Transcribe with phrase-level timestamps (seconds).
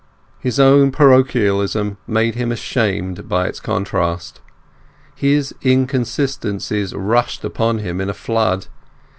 [0.39, 4.41] His own parochialism made him ashamed by its contrast.
[5.13, 8.65] His inconsistencies rushed upon him in a flood.